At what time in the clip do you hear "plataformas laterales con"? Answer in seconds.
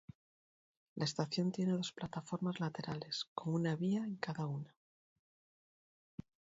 1.93-3.53